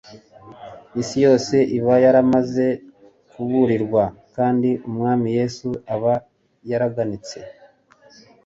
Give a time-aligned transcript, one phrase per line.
[1.01, 2.65] isi yose iba yaramaze
[3.29, 4.03] kuburirwa,
[4.35, 6.13] kandi Umwami Yesu aba
[6.69, 7.37] yaraganitse